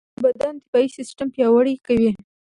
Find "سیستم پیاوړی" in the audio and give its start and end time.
0.97-1.75